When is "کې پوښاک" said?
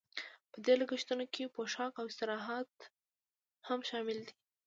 1.33-1.93